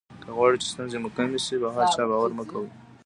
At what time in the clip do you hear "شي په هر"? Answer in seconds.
1.45-1.85